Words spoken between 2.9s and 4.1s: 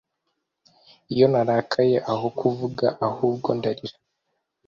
ahubwo ndarira